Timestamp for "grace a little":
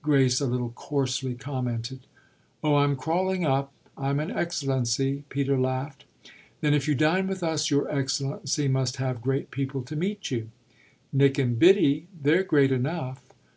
0.00-0.70